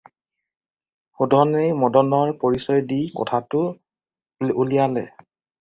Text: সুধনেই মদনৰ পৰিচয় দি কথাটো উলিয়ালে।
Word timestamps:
সুধনেই 1.19 1.67
মদনৰ 1.83 2.33
পৰিচয় 2.45 2.83
দি 2.93 2.99
কথাটো 3.21 3.63
উলিয়ালে। 4.65 5.07